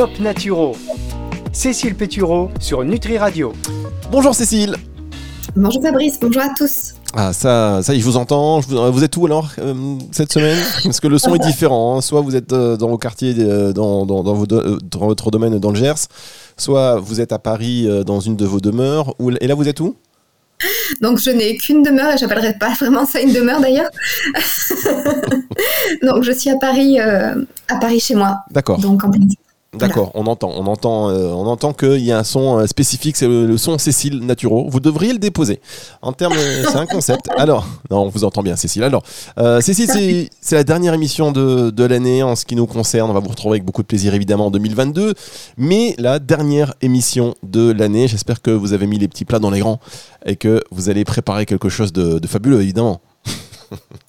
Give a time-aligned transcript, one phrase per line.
[0.00, 0.74] Top Naturo.
[1.52, 3.52] Cécile Pétureau sur Nutri Radio.
[4.10, 4.76] Bonjour Cécile.
[5.54, 6.94] Bonjour Fabrice, bonjour à tous.
[7.12, 8.62] Ah ça, ça, je vous entends.
[8.62, 9.74] Je vous, vous êtes où alors euh,
[10.10, 10.56] cette semaine?
[10.84, 11.98] Parce que le son est différent.
[11.98, 12.00] hein.
[12.00, 15.00] Soit vous êtes euh, dans vos quartiers, euh, dans, dans, dans vos do- euh, dans
[15.06, 16.06] votre domaine dans le Gers,
[16.56, 19.14] soit vous êtes à Paris euh, dans une de vos demeures.
[19.42, 19.96] Et là, vous êtes où?
[21.02, 23.90] Donc je n'ai qu'une demeure et j'appellerai pas vraiment ça une demeure d'ailleurs.
[26.02, 27.34] Donc je suis à Paris, euh,
[27.68, 28.38] à Paris chez moi.
[28.50, 28.78] D'accord.
[28.78, 29.26] Donc en plein-
[29.72, 33.16] D'accord, on entend, on entend, euh, on entend qu'il y a un son euh, spécifique,
[33.16, 34.68] c'est le, le son Cécile Naturo.
[34.68, 35.60] Vous devriez le déposer.
[36.02, 37.28] En termes, euh, c'est un concept.
[37.36, 38.82] Alors, non, on vous entend bien, Cécile.
[38.82, 39.04] Alors,
[39.38, 43.10] euh, Cécile, c'est, la dernière émission de, de l'année en ce qui nous concerne.
[43.10, 45.14] On va vous retrouver avec beaucoup de plaisir évidemment en 2022,
[45.56, 48.08] mais la dernière émission de l'année.
[48.08, 49.78] J'espère que vous avez mis les petits plats dans les grands
[50.26, 53.00] et que vous allez préparer quelque chose de, de fabuleux évidemment.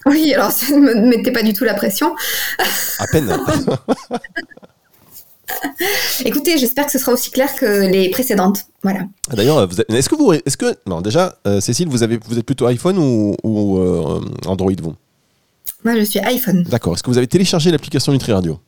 [0.06, 2.16] Oui, alors ça ne me mettez pas du tout la pression.
[2.98, 3.32] À peine.
[6.24, 8.66] Écoutez, j'espère que ce sera aussi clair que les précédentes.
[8.82, 9.00] Voilà.
[9.32, 12.38] D'ailleurs, vous êtes- est-ce que vous, est-ce que, non, déjà, euh, Cécile, vous avez, vous
[12.38, 14.94] êtes plutôt iPhone ou, ou, euh, Android vous?
[15.84, 16.62] Moi je suis iPhone.
[16.64, 16.94] D'accord.
[16.94, 18.58] Est-ce que vous avez téléchargé l'application Nutri Radio?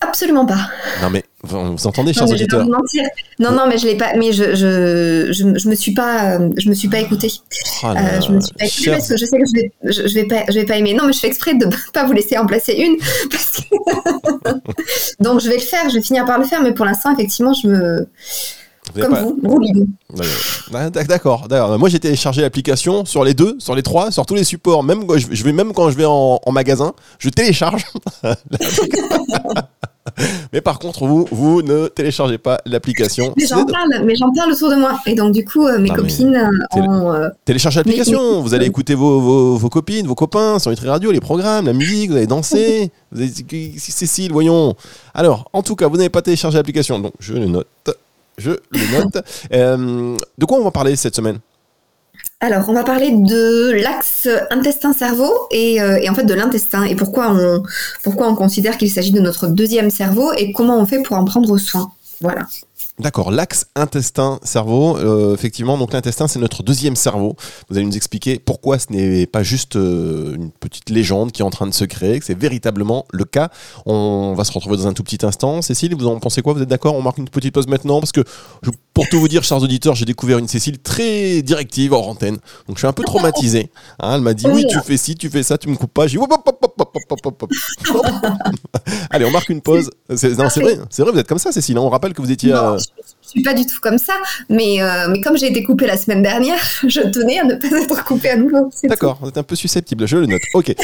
[0.00, 0.68] Absolument pas.
[1.02, 3.02] Non mais vous, entendez, Non, chers mais je vais pas auditeurs vous mentir.
[3.40, 4.12] Non, non, mais je l'ai pas.
[4.16, 7.32] Mais je, je, je, je me suis pas, euh, je me suis pas écoutée.
[7.82, 10.08] Ah Euh, je me suis pas écoutée parce que je sais que je vais, je,
[10.08, 10.94] je vais pas, je vais pas aimer.
[10.94, 12.96] Non, mais je fais exprès de pas vous laisser en placer une.
[13.30, 13.62] parce que-
[15.22, 15.88] Donc je vais le faire.
[15.90, 18.06] Je vais finir par le faire, mais pour l'instant, effectivement, je me,
[18.94, 19.88] vous comme pas- vous.
[20.74, 21.78] Ah, d'ac- D'accord, d'accord.
[21.78, 24.82] Moi j'ai téléchargé l'application sur les deux, sur les trois, sur tous les supports.
[24.82, 27.84] Même quand je, je vais même quand je vais en, en magasin, je télécharge.
[30.52, 33.34] mais par contre, vous, vous ne téléchargez pas l'application.
[33.36, 34.98] Mais j'en parle, mais j'en parle autour de moi.
[35.06, 37.12] Et donc du coup, euh, mes Non, mais copines euh, ont.
[37.12, 41.10] euh, Téléchargez l'application, vous allez écouter vos, vos, vos copines, vos copains sur Nutri Radio,
[41.10, 42.90] les programmes, la musique, vous allez danser.
[43.12, 43.74] Vous allez...
[43.78, 44.74] Cécile, voyons.
[45.14, 47.66] Alors, en tout cas, vous n'avez pas téléchargé l'application, donc je le note.
[48.36, 49.18] Je le note.
[49.52, 51.38] Euh, de quoi on va parler cette semaine?
[52.40, 56.94] Alors, on va parler de l'axe intestin-cerveau et, euh, et en fait de l'intestin et
[56.94, 57.64] pourquoi on,
[58.04, 61.24] pourquoi on considère qu'il s'agit de notre deuxième cerveau et comment on fait pour en
[61.24, 61.90] prendre soin.
[62.20, 62.46] Voilà.
[63.00, 67.36] D'accord, l'axe intestin-cerveau, euh, effectivement, donc l'intestin c'est notre deuxième cerveau.
[67.68, 71.44] Vous allez nous expliquer pourquoi ce n'est pas juste euh, une petite légende qui est
[71.44, 73.50] en train de se créer, que c'est véritablement le cas.
[73.86, 75.62] On va se retrouver dans un tout petit instant.
[75.62, 76.54] Cécile, vous en pensez quoi?
[76.54, 76.96] Vous êtes d'accord?
[76.96, 78.24] On marque une petite pause maintenant parce que
[78.62, 82.38] je- pour tout vous dire, chers auditeurs, j'ai découvert une Cécile très directive hors antenne.
[82.66, 83.70] Donc je suis un peu traumatisé.
[84.00, 86.08] Hein, elle m'a dit oui, tu fais ci, tu fais ça, tu me coupes pas.
[86.08, 87.50] J'ai dit hop, hop, hop, hop, hop, hop, hop, hop.
[89.10, 89.88] Allez, on marque une pause.
[90.16, 91.78] C'est non, c'est vrai, c'est vrai, vous êtes comme ça, Cécile.
[91.78, 92.52] On rappelle que vous étiez.
[92.52, 94.14] Euh, je, suis pas du tout comme ça,
[94.48, 97.68] mais, euh, mais comme j'ai été coupée la semaine dernière, je tenais à ne pas
[97.68, 98.70] être coupée à nouveau.
[98.84, 100.42] D'accord, vous êtes un peu susceptible, je le note.
[100.54, 100.74] Ok,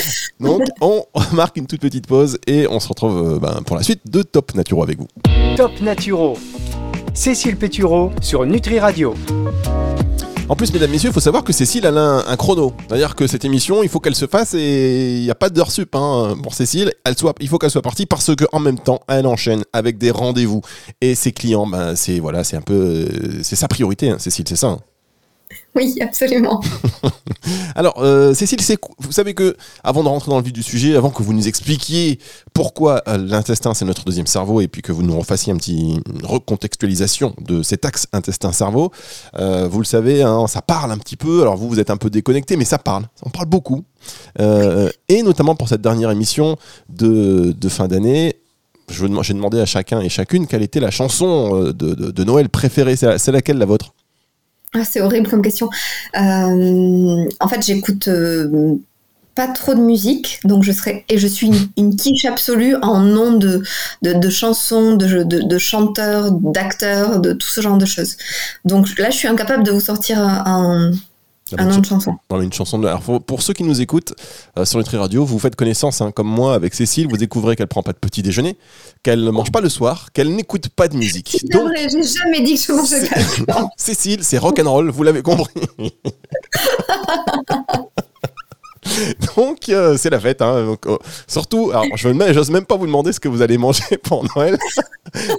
[0.40, 3.82] donc on marque une toute petite pause et on se retrouve euh, ben, pour la
[3.82, 5.08] suite de Top Naturo avec vous.
[5.56, 6.36] Top Naturo.
[7.14, 9.14] Cécile Pétureau sur Nutri Radio.
[10.46, 12.74] En plus, mesdames, messieurs, il faut savoir que Cécile, a un, un chrono.
[12.86, 15.70] C'est-à-dire que cette émission, il faut qu'elle se fasse et il n'y a pas d'heure
[15.70, 16.92] sup hein, pour Cécile.
[17.04, 19.96] Elle soit, il faut qu'elle soit partie parce que en même temps, elle enchaîne avec
[19.96, 20.60] des rendez-vous
[21.00, 21.66] et ses clients.
[21.66, 24.68] Ben, c'est voilà, c'est un peu, euh, c'est sa priorité, hein, Cécile, c'est ça.
[24.68, 24.78] hein.
[25.74, 26.60] Oui, absolument.
[27.74, 28.58] Alors, euh, Cécile,
[28.98, 31.48] vous savez que avant de rentrer dans le vif du sujet, avant que vous nous
[31.48, 32.20] expliquiez
[32.52, 36.00] pourquoi euh, l'intestin c'est notre deuxième cerveau et puis que vous nous refassiez un petit
[36.22, 38.92] recontextualisation de cet axe intestin-cerveau,
[39.38, 41.42] euh, vous le savez, hein, ça parle un petit peu.
[41.42, 43.04] Alors vous, vous êtes un peu déconnecté, mais ça parle.
[43.22, 43.84] On parle beaucoup,
[44.38, 46.56] et notamment pour cette dernière émission
[46.88, 48.36] de, fin d'année.
[48.90, 52.96] J'ai demandé à chacun et chacune quelle était la chanson de, Noël préférée.
[52.96, 53.93] C'est laquelle la vôtre?
[54.74, 55.70] Ah, c'est horrible comme question.
[56.16, 58.74] Euh, en fait, j'écoute euh,
[59.36, 63.32] pas trop de musique, donc je serais et je suis une, quiche absolue en nom
[63.32, 63.62] de,
[64.02, 68.16] de, chansons, de, de, chanteurs, d'acteurs, de tout ce genre de choses.
[68.64, 70.90] Donc là, je suis incapable de vous sortir un
[71.52, 72.16] nom de chanson.
[72.28, 72.86] Dans une chanson de.
[72.86, 74.14] Alors, pour, ceux qui nous écoutent
[74.58, 77.06] euh, sur Nutri Radio, vous faites connaissance, hein, comme moi, avec Cécile.
[77.08, 78.56] Vous découvrez qu'elle prend pas de petit déjeuner,
[79.02, 81.36] qu'elle ne mange pas le soir, qu'elle n'écoute pas de musique.
[81.38, 83.08] C'est vrai, j'ai jamais dit que je mangeais
[83.46, 83.68] pas.
[83.76, 84.90] Cécile, c'est rock and roll.
[84.90, 85.60] Vous l'avez compris.
[89.68, 90.42] Euh, c'est la fête.
[90.42, 90.64] Hein.
[90.64, 90.96] Donc, euh,
[91.26, 94.58] surtout, alors je n'ose même pas vous demander ce que vous allez manger pour Noël.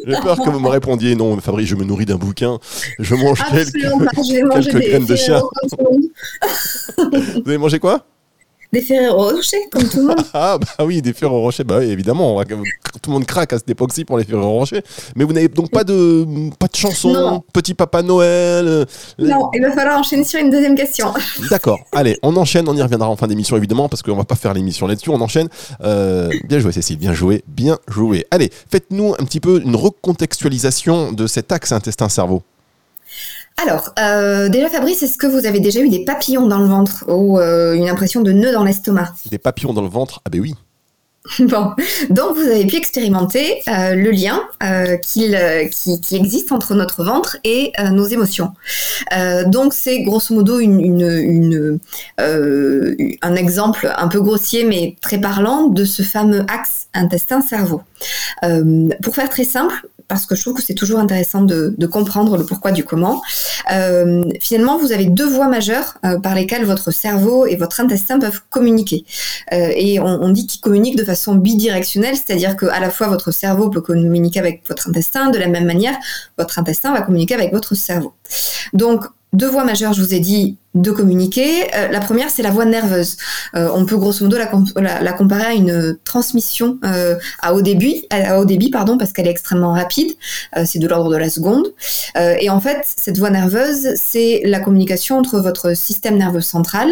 [0.05, 2.59] J'ai peur que vous me répondiez non, Fabrice, je me nourris d'un bouquin.
[2.99, 3.41] Je mange.
[3.41, 4.21] Absolument pas.
[4.23, 5.41] Je vais manger quelques des graines de chien.
[6.97, 8.05] Vous avez mangé quoi?
[8.73, 10.21] Des Ferrero Rocher, comme tout le monde.
[10.33, 13.69] Ah bah oui, des Ferrero Rocher, bah oui, évidemment, tout le monde craque à cette
[13.69, 14.81] époque-ci pour les Ferrero Rocher.
[15.15, 16.25] Mais vous n'avez donc pas de
[16.59, 17.43] pas de chanson, Non.
[17.53, 18.67] petit Papa Noël.
[18.67, 18.85] euh,
[19.19, 21.13] Non, il va falloir enchaîner sur une deuxième question.
[21.49, 21.79] D'accord.
[21.91, 24.53] Allez, on enchaîne, on y reviendra en fin d'émission évidemment parce qu'on va pas faire
[24.53, 25.09] l'émission là-dessus.
[25.09, 25.47] On enchaîne.
[25.81, 28.25] Euh, bien joué Cécile, bien joué, bien joué.
[28.31, 32.41] Allez, faites-nous un petit peu une recontextualisation de cet axe intestin-cerveau.
[33.61, 37.05] Alors, euh, déjà Fabrice, est-ce que vous avez déjà eu des papillons dans le ventre
[37.07, 39.13] ou euh, une impression de nœud dans l'estomac?
[39.31, 40.21] Des papillons dans le ventre?
[40.25, 40.55] Ah ben oui.
[41.39, 41.71] Bon,
[42.09, 47.03] donc vous avez pu expérimenter euh, le lien euh, euh, qui, qui existe entre notre
[47.03, 48.53] ventre et nos émotions.
[49.47, 51.79] Donc c'est grosso modo une, une,
[52.19, 57.81] une, un exemple un peu grossier mais très parlant de ce fameux axe intestin-cerveau.
[59.03, 62.45] Pour faire très simple, parce que je trouve que c'est toujours intéressant de, comprendre le
[62.45, 63.21] pourquoi du comment.
[63.71, 68.19] Euh, finalement, vous avez deux voies majeures euh, par lesquelles votre cerveau et votre intestin
[68.19, 69.05] peuvent communiquer.
[69.53, 73.07] Euh, et on, on dit qu'ils communiquent de façon bidirectionnelle, c'est-à-dire que à la fois
[73.07, 75.95] votre cerveau peut communiquer avec votre intestin, de la même manière,
[76.37, 78.13] votre intestin va communiquer avec votre cerveau.
[78.73, 81.63] Donc, deux voies majeures, je vous ai dit, de communiquer.
[81.75, 83.17] Euh, la première, c'est la voie nerveuse.
[83.55, 87.53] Euh, on peut grosso modo la, com- la- la comparer à une transmission euh, à
[87.55, 88.05] haut débit,
[88.71, 90.11] pardon, parce qu'elle est extrêmement rapide.
[90.65, 91.73] C'est de l'ordre de la seconde.
[92.39, 96.91] Et en fait, cette voie nerveuse, c'est la communication entre votre système nerveux central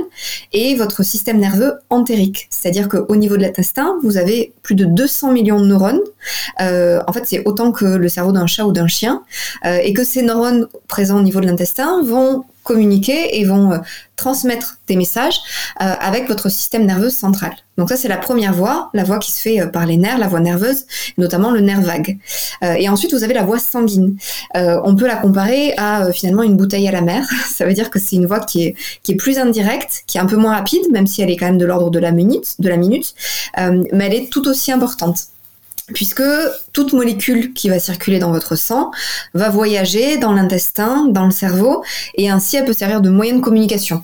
[0.53, 2.47] et votre système nerveux entérique.
[2.49, 5.99] C'est-à-dire qu'au niveau de l'intestin, vous avez plus de 200 millions de neurones.
[6.59, 9.23] En fait, c'est autant que le cerveau d'un chat ou d'un chien.
[9.65, 13.77] Et que ces neurones présents au niveau de l'intestin vont communiquer et vont euh,
[14.15, 15.37] transmettre des messages
[15.81, 17.51] euh, avec votre système nerveux central.
[17.77, 20.17] Donc ça, c'est la première voie, la voie qui se fait euh, par les nerfs,
[20.17, 20.85] la voie nerveuse,
[21.17, 22.17] notamment le nerf vague.
[22.61, 24.15] Et ensuite, vous avez la voie sanguine.
[24.55, 27.27] On peut la comparer à finalement une bouteille à la mer.
[27.49, 30.21] Ça veut dire que c'est une voie qui est, qui est plus indirecte, qui est
[30.21, 32.55] un peu moins rapide, même si elle est quand même de l'ordre de la minute,
[32.59, 33.13] de la minute,
[33.57, 35.32] mais elle est tout aussi importante
[35.87, 36.23] puisque
[36.71, 38.91] toute molécule qui va circuler dans votre sang
[39.33, 41.83] va voyager dans l'intestin, dans le cerveau,
[42.15, 44.03] et ainsi elle peut servir de moyen de communication.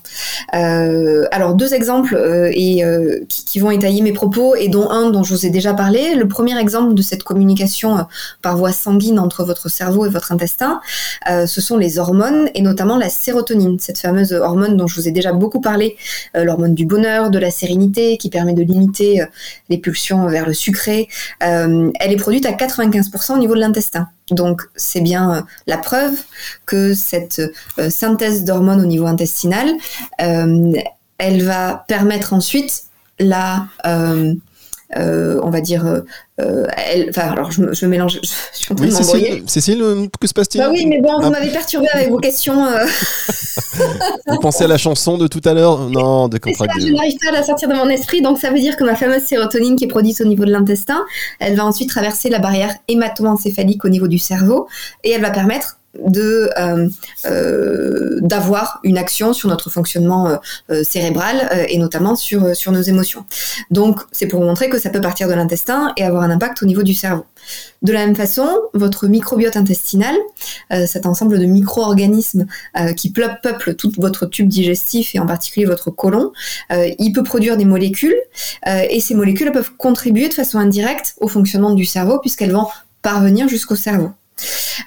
[0.56, 5.24] Euh, alors deux exemples euh, euh, qui, vont étayer mes propos, et dont un dont
[5.24, 6.16] je vous ai déjà parlé.
[6.16, 8.06] Le premier exemple de cette communication
[8.42, 10.82] par voie sanguine entre votre cerveau et votre intestin,
[11.28, 15.12] ce sont les hormones, et notamment la sérotonine, cette fameuse hormone dont je vous ai
[15.12, 15.98] déjà beaucoup parlé,
[16.34, 19.24] l'hormone du bonheur, de la sérénité, qui permet de limiter
[19.70, 21.08] les pulsions vers le sucré.
[22.00, 24.08] Elle est produite à 95% au niveau de l'intestin.
[24.32, 26.16] Donc c'est bien euh, la preuve
[26.66, 27.42] que cette
[27.80, 29.70] euh, synthèse d'hormones au niveau intestinal,
[30.22, 30.74] euh,
[31.18, 32.84] elle va permettre ensuite
[33.20, 34.34] la, euh,
[34.98, 36.00] euh, on va dire, euh,
[36.42, 38.28] euh, elle, enfin alors je mélange, je,
[38.58, 38.96] suis en train Oui, de.
[38.96, 39.84] Cécile, Cécile,
[40.20, 41.30] que se passe-t-il Bah oui, mais bon, vous Ah.
[41.30, 42.66] m'avez perturbé avec vos questions.
[42.66, 42.86] euh,
[44.28, 45.90] Vous pensez à la chanson de tout à l'heure?
[45.90, 46.74] Non, de contract.
[46.80, 48.96] je n'arrive pas à la sortir de mon esprit, donc ça veut dire que ma
[48.96, 51.02] fameuse sérotonine qui est produite au niveau de l'intestin,
[51.40, 54.68] elle va ensuite traverser la barrière hémato-encéphalique au niveau du cerveau
[55.04, 56.88] et elle va permettre de euh,
[57.26, 60.40] euh, d'avoir une action sur notre fonctionnement
[60.70, 63.26] euh, cérébral et notamment sur sur nos émotions.
[63.72, 66.62] Donc c'est pour vous montrer que ça peut partir de l'intestin et avoir un impact
[66.62, 67.26] au niveau du cerveau.
[67.82, 70.16] De la même façon, votre microbiote intestinal,
[70.86, 72.46] cet ensemble de micro-organismes
[72.98, 76.34] qui peuplent tout votre tube digestif et en particulier votre côlon,
[76.70, 78.18] il peut produire des molécules
[78.68, 82.68] et ces molécules peuvent contribuer de façon indirecte au fonctionnement du cerveau puisqu'elles vont
[83.02, 84.12] parvenir jusqu'au cerveau.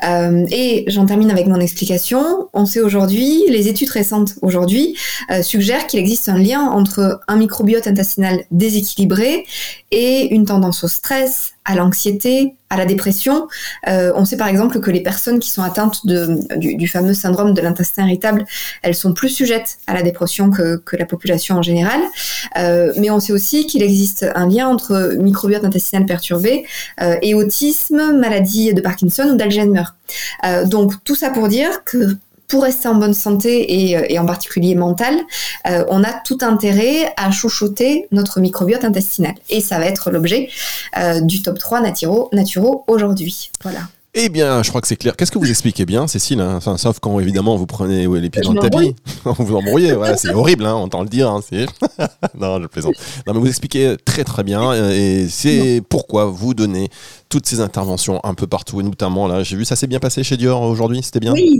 [0.05, 2.49] Euh, et j'en termine avec mon explication.
[2.53, 4.97] On sait aujourd'hui, les études récentes aujourd'hui
[5.31, 9.45] euh, suggèrent qu'il existe un lien entre un microbiote intestinal déséquilibré
[9.91, 13.49] et une tendance au stress, à l'anxiété, à la dépression.
[13.88, 17.15] Euh, on sait par exemple que les personnes qui sont atteintes de, du, du fameux
[17.15, 18.44] syndrome de l'intestin irritable,
[18.82, 22.01] elles sont plus sujettes à la dépression que, que la population en général.
[22.58, 26.67] Euh, mais on sait aussi qu'il existe un lien entre microbiote intestinal perturbé
[27.01, 29.84] euh, et autisme, maladie de Parkinson ou d'Alzheimer.
[30.44, 32.17] Euh, donc tout ça pour dire que
[32.53, 35.17] pour rester en bonne santé et, euh, et en particulier mentale,
[35.71, 39.35] euh, on a tout intérêt à chouchouter notre microbiote intestinal.
[39.49, 40.51] Et ça va être l'objet
[40.99, 43.51] euh, du top 3 naturo, naturo aujourd'hui.
[43.63, 43.81] Voilà.
[44.15, 45.17] Eh bien, je crois que c'est clair.
[45.17, 46.56] Qu'est-ce que vous expliquez bien, Cécile hein?
[46.59, 48.94] Enfin, Sauf quand, évidemment, vous prenez ouais, les pieds Je dans le tapis.
[49.25, 51.31] vous embrouillez, voilà, c'est horrible, hein, on entend le dire.
[51.31, 51.65] hein, c'est-
[52.39, 52.93] non, je plaisante.
[53.27, 54.71] Non, mais vous expliquez très très bien.
[54.73, 56.91] euh, Et c'est pourquoi vous donnez
[57.32, 58.82] toutes ces interventions un peu partout.
[58.82, 61.32] Et notamment, là, j'ai vu, ça s'est bien passé chez Dior aujourd'hui, c'était bien?
[61.32, 61.58] Oui,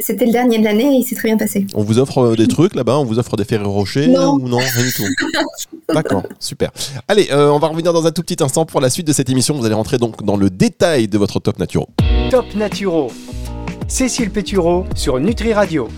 [0.00, 1.66] c'était le dernier de l'année et il s'est très bien passé.
[1.74, 4.34] On vous offre euh, des trucs là-bas On vous offre des Ferrero Rocher Non.
[4.34, 5.02] ou non Rien du tout?
[5.92, 6.70] D'accord, super.
[7.08, 9.28] Allez, euh, on va revenir dans un tout petit instant pour la suite de cette
[9.28, 9.56] émission.
[9.56, 11.88] Vous allez rentrer donc dans le détail de votre top naturo.
[12.30, 13.10] Top Naturo.
[13.88, 15.88] Cécile Pétureau sur Nutri Radio.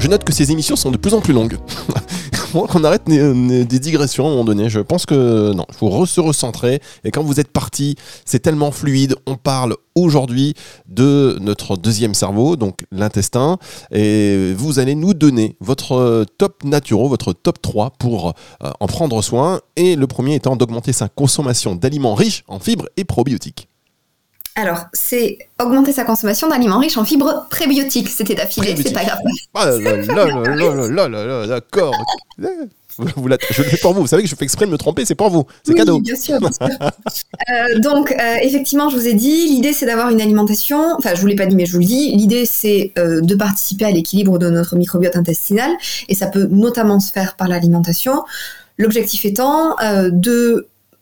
[0.00, 1.56] Je note que ces émissions sont de plus en plus longues.
[2.62, 4.68] qu'on arrête des digressions à un moment donné.
[4.68, 6.80] Je pense que non, il faut se recentrer.
[7.04, 9.16] Et quand vous êtes parti, c'est tellement fluide.
[9.26, 10.54] On parle aujourd'hui
[10.88, 13.58] de notre deuxième cerveau, donc l'intestin.
[13.92, 19.22] Et vous allez nous donner votre top naturaux, votre top 3 pour euh, en prendre
[19.22, 19.60] soin.
[19.76, 23.68] Et le premier étant d'augmenter sa consommation d'aliments riches en fibres et probiotiques.
[24.56, 28.08] Alors, c'est augmenter sa consommation d'aliments riches en fibres prébiotiques.
[28.08, 29.18] C'était d'affilée, c'est pas grave.
[29.54, 31.94] Ah là là là là d'accord.
[32.98, 34.00] Vous, je le fais pour vous.
[34.00, 35.44] Vous savez que je fais exprès de me tromper, c'est pour vous.
[35.62, 36.00] C'est oui, cadeau.
[36.00, 36.40] Bien sûr.
[36.40, 36.68] Bien sûr.
[36.70, 40.94] euh, donc, euh, effectivement, je vous ai dit, l'idée c'est d'avoir une alimentation.
[40.96, 42.12] Enfin, je vous l'ai pas dit, mais je vous le dis.
[42.12, 45.70] L'idée c'est euh, de participer à l'équilibre de notre microbiote intestinal,
[46.08, 48.24] et ça peut notamment se faire par l'alimentation.
[48.78, 49.76] L'objectif étant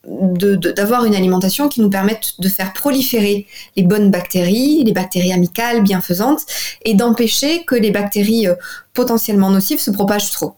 [0.08, 3.46] euh, de d'avoir une alimentation qui nous permette de faire proliférer
[3.76, 6.42] les bonnes bactéries, les bactéries amicales, bienfaisantes,
[6.84, 8.54] et d'empêcher que les bactéries euh,
[8.94, 10.54] potentiellement nocives se propagent trop.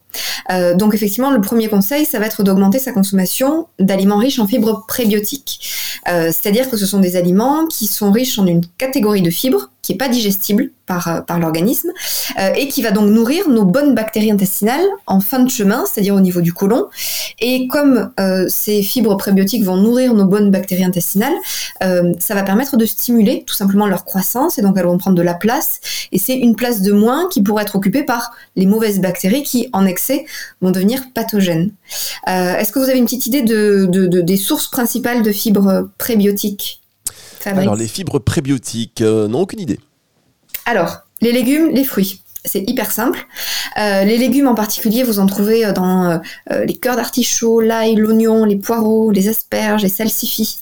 [0.51, 4.47] Euh, donc effectivement, le premier conseil, ça va être d'augmenter sa consommation d'aliments riches en
[4.47, 5.61] fibres prébiotiques.
[6.09, 9.71] Euh, c'est-à-dire que ce sont des aliments qui sont riches en une catégorie de fibres
[9.83, 11.93] qui n'est pas digestible par, euh, par l'organisme
[12.57, 16.21] et qui va donc nourrir nos bonnes bactéries intestinales en fin de chemin, c'est-à-dire au
[16.21, 16.87] niveau du côlon.
[17.41, 18.11] Et comme
[18.49, 21.35] ces fibres prébiotiques vont nourrir nos bonnes bactéries intestinales,
[21.81, 25.23] ça va permettre de stimuler tout simplement leur croissance et donc elles vont prendre de
[25.23, 25.81] la place.
[26.13, 29.69] Et c'est une place de moins qui pourrait être occupée par les mauvaises bactéries qui,
[29.73, 30.27] en excès,
[30.61, 31.73] vont devenir pathogènes.
[32.29, 33.87] Euh, est-ce que vous avez une petite idée de,
[34.21, 36.81] des sources principales de fibres prébiotiques
[37.45, 39.81] Alors, les fibres prébiotiques, euh, non, aucune idée.
[40.65, 43.27] Alors, les légumes, les fruits c'est hyper simple.
[43.79, 47.97] Euh, les légumes en particulier, vous en trouvez euh, dans euh, les cœurs d'artichaut, l'ail,
[47.97, 50.59] l'oignon, les poireaux, les asperges, les salsifis.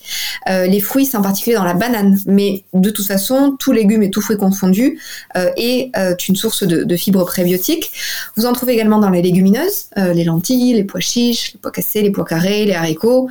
[0.49, 2.19] les fruits, c'est en particulier dans la banane.
[2.26, 4.99] Mais de toute façon, tout légumes et tout fruit confondus
[5.35, 5.91] est
[6.29, 7.93] une source de, de, fibres prébiotiques.
[8.37, 12.03] Vous en trouvez également dans les légumineuses, les lentilles, les pois chiches, les pois cassés,
[12.03, 13.29] les pois carrés, les haricots,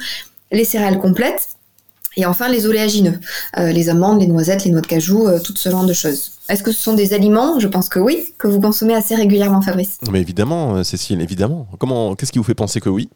[0.51, 1.49] les céréales complètes.
[2.17, 3.19] Et enfin, les oléagineux,
[3.57, 6.33] les amandes, les noisettes, les noix de cajou, tout ce genre de choses.
[6.49, 9.61] Est-ce que ce sont des aliments Je pense que oui, que vous consommez assez régulièrement,
[9.61, 9.97] Fabrice?
[10.11, 11.67] Mais évidemment, euh, Cécile, évidemment.
[11.79, 13.09] Comment Qu'est-ce qui vous fait penser que oui?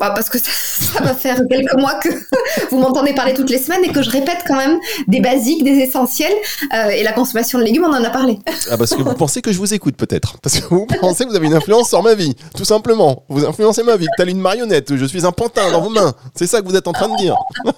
[0.00, 2.08] Bah parce que ça, va faire quelques mois que
[2.70, 4.78] vous m'entendez parler toutes les semaines et que je répète quand même
[5.08, 6.32] des basiques, des essentiels.
[6.74, 8.38] Euh, et la consommation de légumes, on en a parlé.
[8.70, 10.38] Ah, parce que vous pensez que je vous écoute peut-être.
[10.40, 12.34] Parce que vous pensez que vous avez une influence sur ma vie.
[12.56, 13.24] Tout simplement.
[13.28, 14.08] Vous influencez ma vie.
[14.16, 14.96] Telle une marionnette.
[14.96, 16.14] Je suis un pantin dans vos mains.
[16.34, 17.36] C'est ça que vous êtes en train de dire.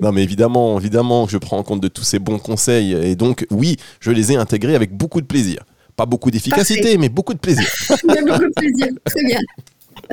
[0.00, 3.46] non mais évidemment, évidemment, je prends en compte de tous ces bons conseils et donc
[3.50, 5.64] oui, je les ai intégrés avec beaucoup de plaisir.
[5.96, 7.68] Pas beaucoup d'efficacité, mais beaucoup de plaisir.
[7.88, 9.38] beaucoup de plaisir, très bien.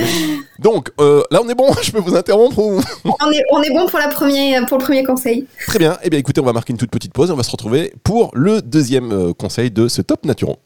[0.60, 3.88] Donc euh, là on est bon, je peux vous interrompre on, est, on est bon
[3.88, 5.46] pour, la première, pour le premier conseil.
[5.68, 7.44] Très bien, eh bien écoutez, on va marquer une toute petite pause et on va
[7.44, 10.58] se retrouver pour le deuxième euh, conseil de ce Top Naturo.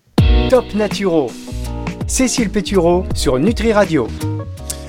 [0.50, 1.32] Top Naturo,
[2.08, 4.08] Cécile Pétureau sur Nutri Radio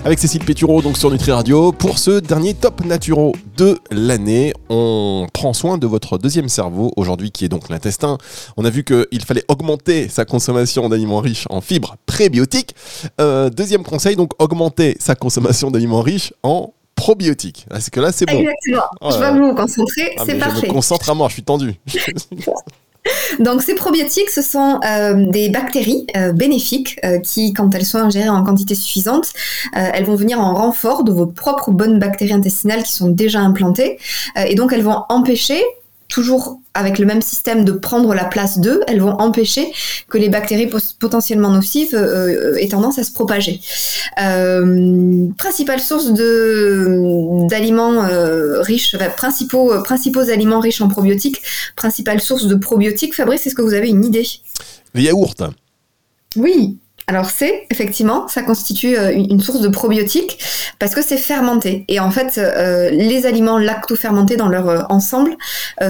[0.07, 1.73] avec Cécile Pétureau donc sur Nutri Radio.
[1.73, 7.33] Pour ce dernier top naturo de l'année, on prend soin de votre deuxième cerveau aujourd'hui
[7.33, 8.17] qui est donc l'intestin.
[8.57, 12.77] On a vu qu'il fallait augmenter sa consommation d'aliments riches en fibres prébiotiques.
[13.21, 17.67] Euh, deuxième conseil, donc augmenter sa consommation d'aliments riches en probiotiques.
[17.69, 18.39] Parce que là, c'est bon.
[18.39, 18.83] Exactement.
[19.01, 20.61] Oh je vais vous concentrer, ah, c'est parfait.
[20.63, 21.75] Je me concentre à mort, je suis tendu.
[23.39, 27.99] Donc ces probiotiques, ce sont euh, des bactéries euh, bénéfiques euh, qui, quand elles sont
[27.99, 29.33] ingérées en quantité suffisante,
[29.73, 33.99] elles vont venir en renfort de vos propres bonnes bactéries intestinales qui sont déjà implantées.
[34.37, 35.63] et donc elles vont empêcher
[36.09, 39.73] toujours avec le même système de prendre la place d'eux, elles vont empêcher
[40.09, 43.61] que les bactéries potentiellement nocives euh, euh, aient tendance à se propager.
[44.23, 51.43] Euh, principale source de d'aliments euh, riches, principaux principaux aliments riches en probiotiques,
[51.77, 53.15] principale source de probiotiques.
[53.15, 54.27] Fabrice, est-ce que vous avez une idée?
[54.95, 55.35] Les yaourts.
[56.37, 60.43] Oui, alors c'est effectivement, ça constitue euh, une source de probiotiques
[60.81, 61.85] parce que c'est fermenté.
[61.87, 65.37] Et en fait, euh, les aliments lacto-fermentés dans leur euh, ensemble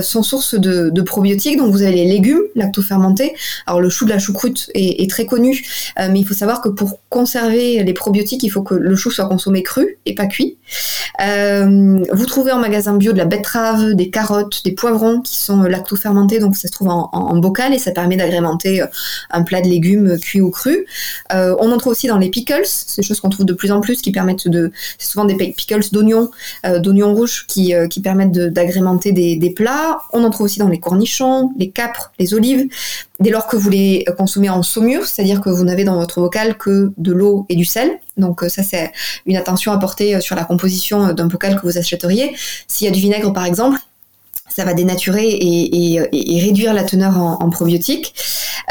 [0.02, 1.56] sont source de, probiotiques.
[1.56, 3.34] Donc vous avez les légumes lacto-fermentés.
[3.66, 5.64] Alors le chou de la choucroute est, très connu,
[5.96, 9.28] mais il faut savoir que pour conserver les probiotiques, il faut que le chou soit
[9.28, 10.58] consommé cru et pas cuit.
[11.20, 16.40] vous trouvez en magasin bio de la betterave, des carottes, des poivrons qui sont lacto-fermentés,
[16.40, 18.84] donc ça se trouve en, en bocal et ça permet d'agrémenter
[19.30, 20.84] un plat de légumes cuits ou crus.
[21.32, 23.72] Euh, on en trouve aussi dans les pickles, c'est des choses qu'on trouve de plus
[23.72, 26.30] en plus qui permettent de, c'est souvent des pickles d'oignons,
[26.64, 29.98] euh, d'oignons rouges qui, euh, permettent d'agrémenter des, plats.
[30.12, 32.68] On en trouve aussi dans les cornichons, les capres, les olives.
[33.20, 36.58] Dès lors que vous les consommez en saumure, c'est-à-dire que vous n'avez dans votre bocal
[36.58, 37.98] que de l'eau et du sel.
[38.18, 38.92] Donc ça c'est
[39.24, 42.36] une attention à porter sur la composition d'un bocal que vous achèteriez.
[42.68, 43.78] S'il y a du vinaigre par exemple,
[44.56, 48.14] ça va dénaturer et, réduire la teneur en, probiotiques.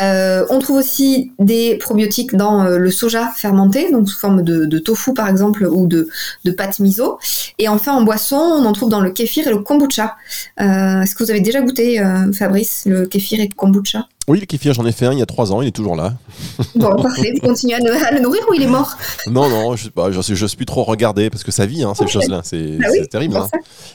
[0.01, 4.65] Euh, on trouve aussi des probiotiques dans euh, le soja fermenté, donc sous forme de,
[4.65, 6.07] de tofu par exemple ou de,
[6.43, 7.17] de pâte miso.
[7.59, 10.15] Et enfin en boisson, on en trouve dans le kéfir et le kombucha.
[10.59, 12.01] Euh, Est-ce que vous avez déjà goûté,
[12.37, 14.07] Fabrice, le kéfir et le kombucha?
[14.27, 15.95] Oui, le kéfir, j'en ai fait un il y a trois ans, il est toujours
[15.95, 16.13] là.
[16.75, 17.31] Bon, parfait.
[17.35, 18.97] Vous continuez à le, à le nourrir ou il est mort?
[19.27, 22.09] Non, non, je ne j'ose plus trop regarder parce que ça vit, hein, ces Ok.
[22.09, 22.41] choses-là.
[22.43, 23.37] C'est Bah oui, c'est terrible.
[23.37, 23.47] hein.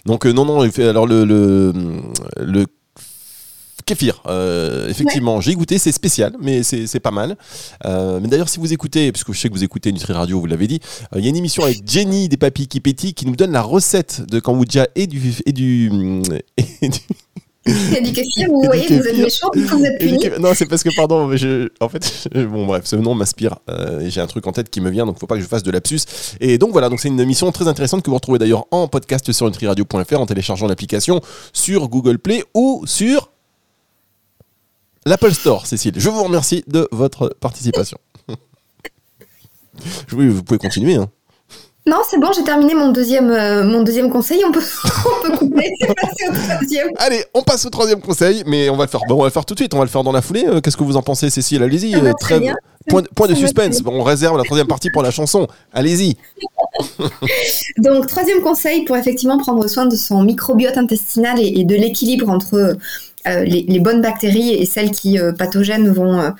[0.07, 1.73] Donc, euh, non, non, alors le, le,
[2.38, 2.66] le
[3.94, 7.37] kéfir, euh, effectivement, j'ai goûté, c'est spécial, mais c'est pas mal.
[7.87, 10.38] Euh, mais d'ailleurs, si vous écoutez, parce que je sais que vous écoutez Nutri Radio,
[10.40, 10.80] vous l'avez dit,
[11.14, 13.52] euh, il y a une émission avec Jenny des Papis qui pétillent qui nous donne
[13.52, 15.20] la recette de kombucha et du.
[15.47, 15.90] Et du,
[16.82, 16.99] et du-
[17.66, 20.18] Il a du kéfir, vous Et voyez, vous êtes méchant, vous êtes et puni.
[20.40, 23.56] non, c'est parce que, pardon, mais je, en fait, je- bon, bref, ce nom m'inspire.
[23.68, 25.47] euh, et j'ai un truc en tête qui me vient, donc faut pas que je
[25.47, 26.00] fasse de lapsus.
[26.40, 29.30] Et donc voilà, donc c'est une émission très intéressante que vous retrouvez d'ailleurs en podcast
[29.32, 31.20] sur nutriradio.fr en téléchargeant l'application
[31.52, 33.30] sur Google Play ou sur
[35.07, 35.95] l'Apple Store, Cécile.
[35.97, 37.99] Je vous remercie de votre participation.
[40.12, 40.97] Oui, vous pouvez continuer.
[40.97, 41.09] Hein.
[41.87, 44.45] Non, c'est bon, j'ai terminé mon deuxième, euh, mon deuxième conseil.
[44.47, 44.62] On peut,
[45.07, 46.88] on peut couper passer au troisième.
[46.99, 49.00] Allez, on passe au troisième conseil, mais on va le faire.
[49.09, 49.73] Bon, on va le faire tout de suite.
[49.73, 50.45] On va le faire dans la foulée.
[50.47, 51.62] Euh, Qu'est-ce que vous en pensez, Cécile?
[51.62, 51.95] Allez-y.
[51.95, 52.54] Euh, très bien.
[52.88, 53.80] Point, point de suspense.
[53.80, 55.49] Bon, on réserve la troisième partie pour la chanson.
[55.73, 56.16] Allez-y.
[57.78, 62.28] Donc, troisième conseil pour effectivement prendre soin de son microbiote intestinal et, et de l'équilibre
[62.28, 62.76] entre
[63.27, 66.31] euh, les, bonnes bactéries et celles qui, euh, pathogènes, vont euh,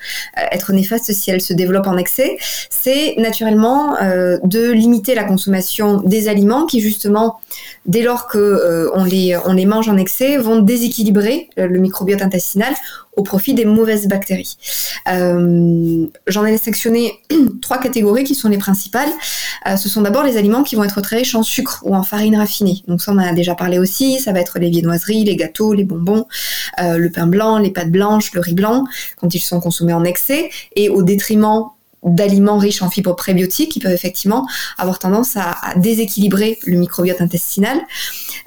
[0.51, 2.37] être néfastes si elles se développent en excès,
[2.69, 3.95] c'est naturellement
[4.43, 7.39] de limiter la consommation des aliments qui, justement,
[7.85, 12.73] dès lors que euh, on, les, mange en excès, vont déséquilibrer le microbiote intestinal
[13.17, 14.57] au profit des mauvaises bactéries.
[15.09, 17.13] Euh, J'en ai sectionné
[17.61, 19.09] trois catégories qui sont les principales.
[19.67, 22.03] Euh, ce sont d'abord les aliments qui vont être très riches en sucre ou en
[22.03, 22.83] farine raffinée.
[22.87, 24.19] Donc ça, on en a déjà parlé aussi.
[24.19, 26.25] Ça va être les viennoiseries, les gâteaux, les bonbons,
[26.79, 28.85] euh, le pain blanc, les pâtes blanches, le riz blanc,
[29.17, 31.65] quand ils sont consommés en excès et au détriment
[32.03, 37.79] d'aliments riches en fibres prébiotiques qui peuvent effectivement avoir tendance à déséquilibrer le microbiote intestinal.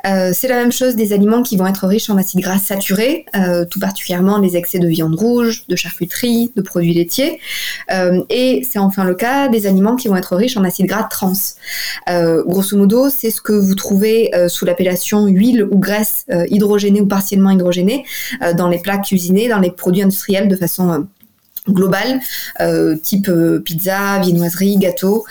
[0.07, 3.27] Euh, c'est la même chose des aliments qui vont être riches en acides gras saturés,
[3.37, 7.41] euh, tout particulièrement les excès de viande rouge, de charcuterie, de produits laitiers.
[7.91, 11.05] Euh, et c'est enfin le cas des aliments qui vont être riches en acides gras
[11.05, 11.33] trans.
[12.07, 17.51] Grosso modo, c'est ce que vous trouvez sous l'appellation huile ou graisse hydrogénée ou partiellement
[17.51, 18.05] hydrogénée
[18.57, 21.07] dans les plats cuisinés, dans les produits industriels de façon
[21.69, 22.21] globale,
[23.03, 23.31] type
[23.65, 25.25] pizza, viennoiserie, gâteau.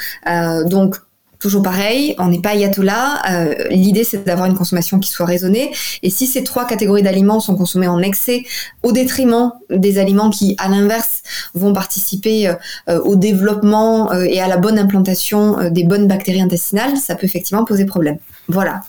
[0.66, 0.98] Donc
[1.44, 3.22] Toujours pareil, on n'est pas ayatollah.
[3.30, 5.74] Euh, L'idée, c'est d'avoir une consommation qui soit raisonnée.
[6.02, 8.46] Et si ces trois catégories d'aliments sont consommés en excès,
[8.82, 11.22] au détriment des aliments qui, à l'inverse,
[11.54, 16.96] vont participer euh, au développement euh, et à la bonne implantation des bonnes bactéries intestinales,
[16.96, 18.20] ça peut effectivement poser problème.
[18.48, 18.84] Voilà.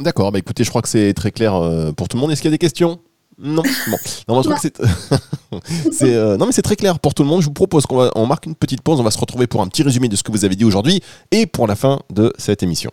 [0.00, 1.52] D'accord, bah écoutez, je crois que c'est très clair
[1.96, 2.32] pour tout le monde.
[2.32, 2.98] Est-ce qu'il y a des questions?
[3.38, 3.62] Non.
[3.62, 3.96] Bon.
[4.28, 4.80] Non, moi, je crois que c'est.
[5.92, 7.42] c'est, euh, non, mais c'est très clair pour tout le monde.
[7.42, 8.98] Je vous propose qu'on va, on marque une petite pause.
[8.98, 11.02] On va se retrouver pour un petit résumé de ce que vous avez dit aujourd'hui
[11.30, 12.90] et pour la fin de cette émission.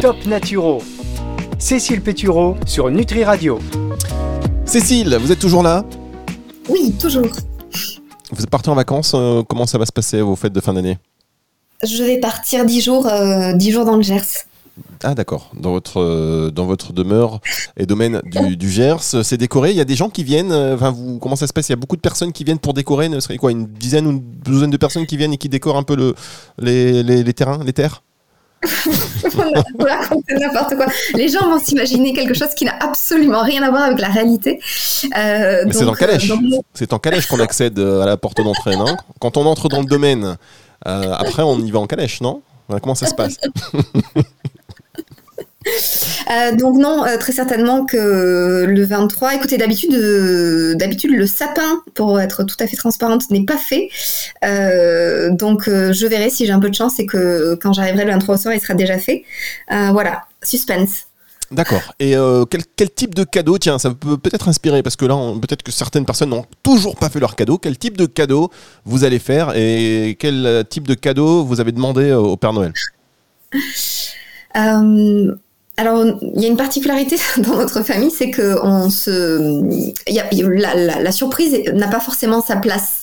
[0.00, 0.82] Top Naturo.
[1.58, 3.60] Cécile Pétureau sur Nutri Radio.
[4.64, 5.84] Cécile, vous êtes toujours là?
[6.68, 7.26] Oui, toujours.
[8.32, 10.72] Vous êtes parti en vacances euh, Comment ça va se passer vos fêtes de fin
[10.72, 10.98] d'année?
[11.82, 14.46] Je vais partir dix jours, euh, 10 jours dans le Gers.
[15.02, 17.40] Ah d'accord, dans votre, euh, dans votre demeure
[17.76, 19.70] et domaine du, du Gers, c'est décoré.
[19.70, 20.52] Il y a des gens qui viennent.
[20.52, 21.68] euh, Enfin, vous, comment ça se passe?
[21.68, 23.08] Il y a beaucoup de personnes qui viennent pour décorer.
[23.08, 25.76] Ne serait quoi une dizaine ou une douzaine de personnes qui viennent et qui décorent
[25.76, 26.14] un peu le,
[26.58, 28.02] les, les, les terrains, les terres?
[29.78, 30.86] Racontez n'importe quoi.
[31.14, 34.60] Les gens vont s'imaginer quelque chose qui n'a absolument rien à voir avec la réalité.
[35.16, 36.30] Euh, c'est dans Calèche.
[36.30, 36.36] euh,
[36.74, 38.96] C'est en calèche qu'on accède euh, à la porte d'entrée, non?
[39.18, 40.36] Quand on entre dans le domaine,
[40.86, 42.42] euh, après on y va en calèche, non?
[42.82, 43.36] Comment ça se passe?
[46.30, 49.34] Euh, donc non, euh, très certainement que le 23.
[49.34, 53.88] Écoutez, d'habitude, euh, d'habitude le sapin, pour être tout à fait transparente, n'est pas fait.
[55.30, 58.34] Donc je verrai si j'ai un peu de chance et que quand j'arriverai le 23
[58.34, 59.24] au soir, il sera déjà fait.
[59.68, 61.06] Voilà, suspense.
[61.50, 61.82] D'accord.
[61.98, 65.16] Et euh, quel, quel type de cadeau, tiens, ça peut peut-être inspirer, parce que là,
[65.40, 67.58] peut-être que certaines personnes n'ont toujours pas fait leur cadeau.
[67.58, 68.50] Quel type de cadeau
[68.84, 72.72] vous allez faire et quel type de cadeau vous avez demandé au Père Noël?
[74.56, 75.34] Euh,
[75.80, 79.62] alors, il y a une particularité dans notre famille, c'est que on se,
[80.06, 82.99] la surprise n'a pas forcément sa place.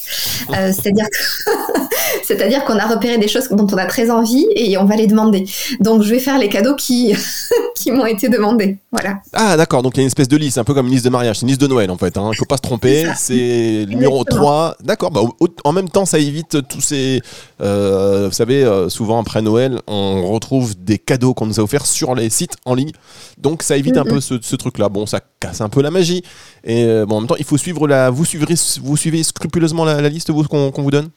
[0.51, 1.51] Euh, c'est-à-dire que,
[2.23, 5.07] c'est-à-dire qu'on a repéré des choses dont on a très envie et on va les
[5.07, 5.45] demander.
[5.79, 7.13] Donc, je vais faire les cadeaux qui,
[7.75, 8.77] qui m'ont été demandés.
[8.91, 9.19] Voilà.
[9.33, 11.05] Ah, d'accord, donc il y a une espèce de liste, un peu comme une liste
[11.05, 11.37] de mariage.
[11.37, 12.23] C'est une liste de Noël en fait, hein.
[12.27, 13.07] il ne faut pas se tromper.
[13.15, 14.41] C'est numéro Exactement.
[14.41, 14.75] 3.
[14.83, 15.21] D'accord, bah,
[15.63, 17.21] en même temps, ça évite tous ces.
[17.61, 21.85] euh, vous savez, euh, souvent après Noël, on retrouve des cadeaux qu'on nous a offerts
[21.85, 22.91] sur les sites en ligne.
[23.37, 24.89] Donc ça évite un peu ce, ce truc-là.
[24.89, 26.23] Bon, ça casse un peu la magie.
[26.63, 28.09] Et euh, bon, en même temps, il faut suivre la.
[28.09, 31.09] Vous suivrez, vous suivez scrupuleusement la, la liste vous, qu'on vous donne?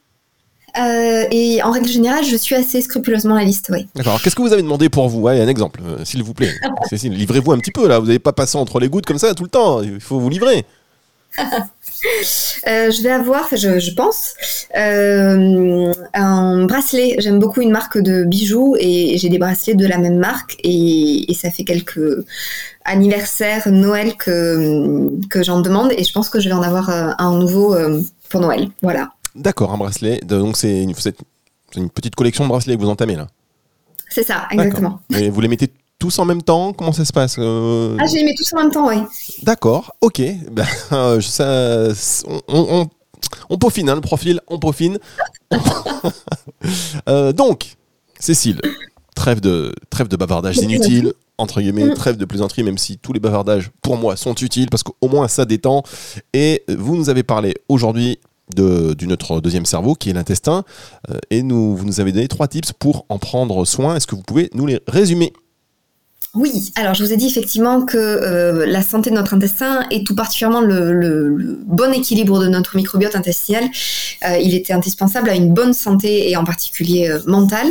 [0.79, 3.87] Euh, et en règle générale, je suis assez scrupuleusement la liste, oui.
[3.95, 4.13] D'accord.
[4.13, 5.27] Alors, Qu'est-ce que vous avez demandé pour vous?
[5.27, 6.53] Un exemple, euh, s'il vous plaît.
[6.89, 7.99] Cécile, livrez-vous un petit peu là.
[7.99, 9.81] Vous n'avez pas passé entre les gouttes comme ça tout le temps.
[9.81, 10.65] Il faut vous livrer.
[12.67, 14.33] Euh, je vais avoir, je, je pense,
[14.73, 17.15] un bracelet.
[17.19, 21.31] J'aime beaucoup une marque de bijoux et j'ai des bracelets de la même marque et,
[21.31, 22.25] et ça fait quelques
[22.85, 27.11] anniversaires, Noël que, que j'en demande et je pense que je vais en avoir euh,
[27.17, 28.69] un nouveau euh, pour Noël.
[28.81, 29.11] Voilà.
[29.35, 30.19] D'accord, un bracelet.
[30.21, 33.27] Donc c'est une, petite collection de bracelets que vous entamez là.
[34.09, 34.99] C'est ça, exactement.
[35.15, 36.73] Et vous les mettez tous en même temps?
[36.73, 38.97] Comment ça se passe Euh, Ah, je les mets tous en même temps, oui.
[39.43, 40.21] D'accord, ok.
[40.51, 41.87] Ben, euh, ça,
[42.27, 42.41] on,
[42.81, 42.89] on-
[43.49, 44.97] on peaufine hein, le profil, on peaufine.
[47.09, 47.75] Euh, donc,
[48.19, 48.61] Cécile,
[49.15, 51.93] trêve de, trêve de bavardage inutile, entre guillemets, Mm.
[51.95, 55.27] trêve de plaisanterie, même si tous les bavardages, pour moi, sont utiles, parce qu'au moins
[55.27, 55.83] ça détend.
[56.33, 58.19] Et vous nous avez parlé aujourd'hui
[58.55, 60.63] de, notre deuxième cerveau, qui est l'intestin,
[61.09, 63.95] euh, et nous, vous nous avez donné trois tips pour en prendre soin.
[63.95, 65.33] Est-ce que vous pouvez nous les résumer?
[66.33, 70.05] Oui, alors je vous ai dit effectivement que euh, la santé de notre intestin et
[70.05, 73.65] tout particulièrement le, bon équilibre de notre microbiote intestinal,
[74.25, 77.67] euh, il était indispensable à une bonne santé et en particulier euh, mentale.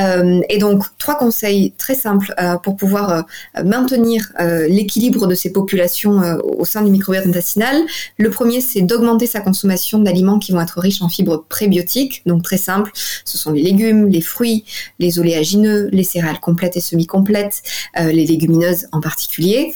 [0.00, 3.26] Euh, et donc trois conseils très simples pour pouvoir
[3.62, 4.32] maintenir
[4.68, 7.76] l'équilibre de ces populations au sein du microbiote intestinal.
[8.16, 12.42] Le premier, c'est d'augmenter sa consommation d'aliments qui vont être riches en fibres prébiotiques, donc
[12.42, 12.90] très simple.
[13.24, 14.64] Ce sont les légumes, les fruits,
[14.98, 17.62] les oléagineux, les céréales complètes et semi-complètes
[17.96, 19.74] les légumineuses en particulier.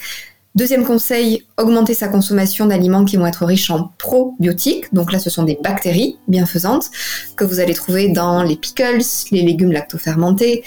[0.56, 4.86] Deuxième conseil, augmenter sa consommation d'aliments qui vont être riches en probiotiques.
[4.94, 6.90] Donc là, ce sont des bactéries bienfaisantes
[7.36, 9.02] que vous allez trouver dans les pickles,
[9.32, 10.64] les légumes lactofermentés,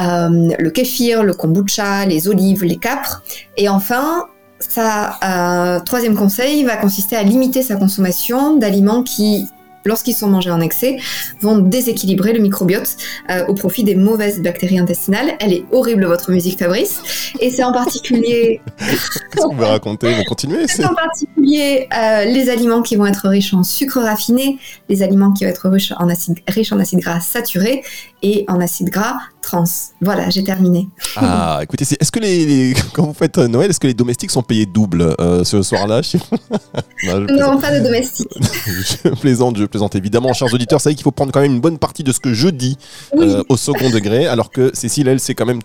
[0.00, 3.22] euh, le kéfir, le kombucha, les olives, les capres.
[3.56, 4.26] Et enfin,
[4.58, 9.46] sa euh, troisième conseil va consister à limiter sa consommation d'aliments qui,
[9.84, 10.98] lorsqu'ils sont mangés en excès,
[11.40, 12.96] vont déséquilibrer le microbiote
[13.30, 15.34] euh, au profit des mauvaises bactéries intestinales.
[15.40, 20.12] Elle est horrible votre musique Fabrice, et c'est en particulier, Qu'est-ce que vous pouvez raconter
[20.14, 24.58] Vous continuez c'est en particulier euh, les aliments qui vont être riches en sucre raffiné,
[24.88, 27.82] les aliments qui vont être riches en acide, riches en acides gras saturés
[28.22, 29.64] et en acides gras trans.
[30.00, 30.88] Voilà, j'ai terminé.
[31.16, 34.30] Ah, écoutez, est-ce que les, les- quand vous faites euh, Noël, est-ce que les domestiques
[34.30, 36.00] sont payés double euh, ce soir-là
[37.04, 37.20] Non.
[37.20, 38.28] Non, pas de domestique.
[38.40, 40.78] je plaisante, je plaisante évidemment, chers auditeurs.
[40.78, 42.76] Vous savez qu'il faut prendre quand même une bonne partie de ce que je dis
[43.14, 43.24] Oui.
[43.26, 45.60] euh, au second degré, alors que Cécile, elle, c'est quand même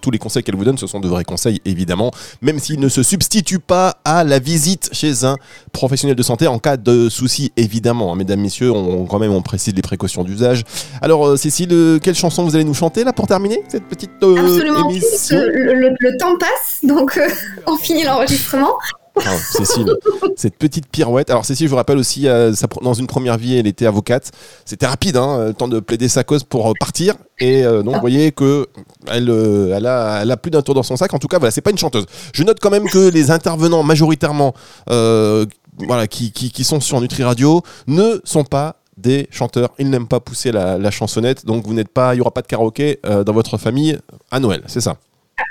[0.00, 2.10] tous les conseils qu'elle vous donne, ce sont de vrais conseils, évidemment,
[2.42, 5.36] même s'ils ne se substituent pas à la visite chez un
[5.72, 8.12] professionnel de santé en cas de souci, évidemment.
[8.12, 8.16] hein.
[8.16, 10.64] Mesdames, messieurs, on, quand même, on précise les précautions d'usage.
[11.02, 14.10] Alors, euh, Cécile, euh, quelle chanson vous allez nous chanter là pour terminer cette petite
[14.22, 15.38] euh, Absolument, émission?
[15.38, 17.28] le, le- le temps passe, donc euh,
[17.66, 18.74] on finit l'enregistrement.
[19.50, 19.92] Cécile,
[20.36, 21.30] cette petite pirouette.
[21.30, 22.52] Alors Cécile, je vous rappelle aussi, euh,
[22.82, 24.30] dans une première vie, elle était avocate.
[24.64, 27.14] C'était rapide, hein, le temps de plaider sa cause pour euh, partir.
[27.38, 28.66] Et euh, donc, vous voyez que
[29.08, 29.28] elle,
[29.86, 31.12] a, plus d'un tour dans son sac.
[31.14, 32.06] En tout cas, voilà, c'est pas une chanteuse.
[32.32, 34.54] Je note quand même que les intervenants majoritairement,
[34.86, 39.70] voilà, qui, sont sur Nutri Radio, ne sont pas des chanteurs.
[39.78, 41.44] Ils n'aiment pas pousser la, chansonnette.
[41.46, 43.98] Donc, vous n'êtes pas, il y aura pas de karaoké dans votre famille
[44.30, 44.62] à Noël.
[44.66, 44.96] C'est ça?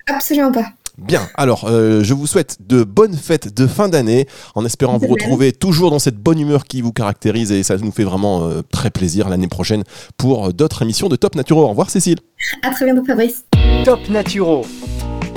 [0.08, 0.66] Absolument pas.
[0.98, 5.08] Bien, alors euh, je vous souhaite de bonnes fêtes de fin d'année, en espérant vous
[5.08, 8.62] retrouver toujours dans cette bonne humeur qui vous caractérise et ça nous fait vraiment euh,
[8.72, 9.84] très plaisir l'année prochaine
[10.18, 11.64] pour euh, d'autres émissions de Top Naturo.
[11.64, 12.20] Au revoir Cécile.
[12.64, 13.44] À très bientôt, Fabrice.
[13.84, 14.66] Top Naturo.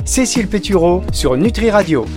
[0.05, 2.07] Cécile Pétureau sur Nutri Radio.